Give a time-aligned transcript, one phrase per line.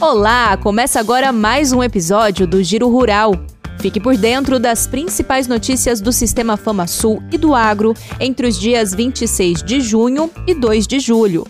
[0.00, 3.34] Olá, começa agora mais um episódio do Giro Rural.
[3.80, 8.56] Fique por dentro das principais notícias do Sistema Fama Sul e do agro entre os
[8.56, 11.44] dias 26 de junho e 2 de julho.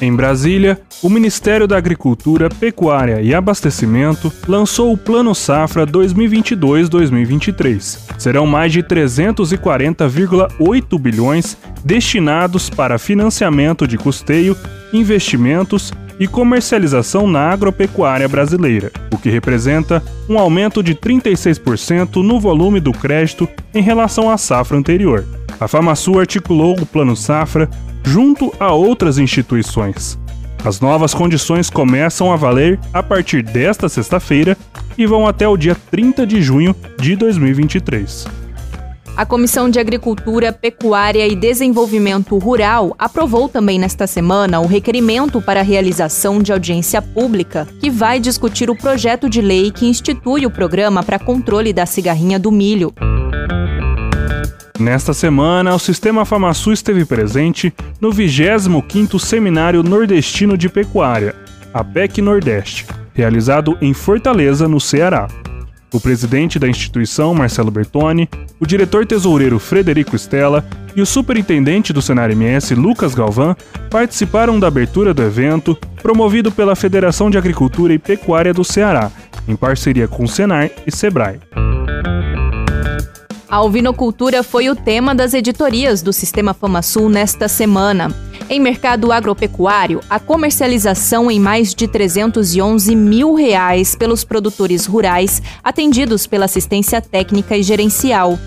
[0.00, 7.98] Em Brasília, o Ministério da Agricultura, Pecuária e Abastecimento lançou o Plano Safra 2022-2023.
[8.18, 14.56] Serão mais de 340,8 bilhões destinados para financiamento de custeio,
[14.90, 22.80] investimentos e comercialização na agropecuária brasileira, o que representa um aumento de 36% no volume
[22.80, 25.26] do crédito em relação à safra anterior.
[25.58, 27.68] A FamaSul articulou o Plano Safra
[28.10, 30.18] junto a outras instituições.
[30.64, 34.58] As novas condições começam a valer a partir desta sexta-feira
[34.98, 38.26] e vão até o dia 30 de junho de 2023.
[39.16, 45.60] A Comissão de Agricultura, Pecuária e Desenvolvimento Rural aprovou também nesta semana o requerimento para
[45.60, 50.50] a realização de audiência pública, que vai discutir o projeto de lei que institui o
[50.50, 52.92] programa para controle da cigarrinha do milho.
[54.80, 57.70] Nesta semana, o Sistema FamaSul esteve presente
[58.00, 61.34] no 25º Seminário Nordestino de Pecuária,
[61.74, 65.28] a PEC Nordeste, realizado em Fortaleza, no Ceará.
[65.92, 68.26] O presidente da instituição, Marcelo Bertoni,
[68.58, 70.64] o diretor tesoureiro Frederico Stella
[70.96, 73.54] e o superintendente do Senar MS, Lucas Galvão,
[73.90, 79.10] participaram da abertura do evento, promovido pela Federação de Agricultura e Pecuária do Ceará,
[79.46, 81.38] em parceria com o Senar e Sebrae.
[83.50, 88.14] A alvinocultura foi o tema das editorias do Sistema FamaSul nesta semana.
[88.48, 96.28] Em mercado agropecuário, a comercialização em mais de 311 mil reais pelos produtores rurais atendidos
[96.28, 98.38] pela assistência técnica e gerencial.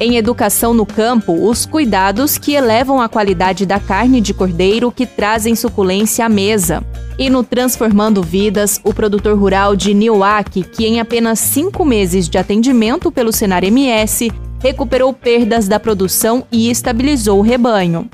[0.00, 5.04] Em educação no campo, os cuidados que elevam a qualidade da carne de cordeiro que
[5.04, 6.82] trazem suculência à mesa.
[7.18, 12.38] E no Transformando Vidas, o produtor rural de Niuac, que em apenas cinco meses de
[12.38, 14.30] atendimento pelo Senar MS,
[14.60, 18.08] recuperou perdas da produção e estabilizou o rebanho.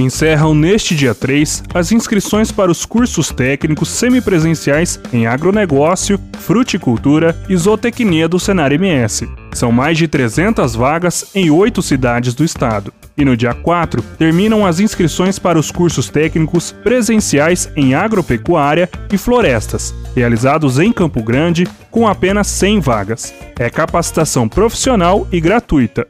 [0.00, 7.56] Encerram neste dia 3 as inscrições para os cursos técnicos semipresenciais em agronegócio, fruticultura e
[7.56, 9.28] zootecnia do Senar MS.
[9.52, 12.94] São mais de 300 vagas em oito cidades do estado.
[13.14, 19.18] E no dia 4, terminam as inscrições para os cursos técnicos presenciais em agropecuária e
[19.18, 23.34] florestas, realizados em Campo Grande, com apenas 100 vagas.
[23.58, 26.06] É capacitação profissional e gratuita.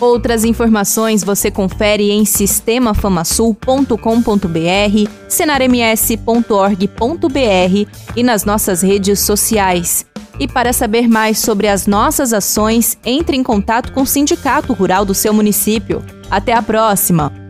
[0.00, 10.06] Outras informações você confere em sistemafamasul.com.br, senarms.org.br e nas nossas redes sociais.
[10.38, 15.04] E para saber mais sobre as nossas ações, entre em contato com o Sindicato Rural
[15.04, 16.00] do seu município.
[16.30, 17.47] Até a próxima!